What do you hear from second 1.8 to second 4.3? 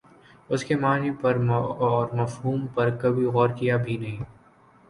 اور مفہوم پر کبھی غورکیا بھی نہیں